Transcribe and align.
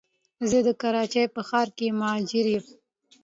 زه 0.49 0.57
د 0.67 0.69
کراچی 0.81 1.23
په 1.35 1.41
ښار 1.49 1.67
کي 1.77 1.87
مهاجر 1.99 2.45
یم 2.53 2.65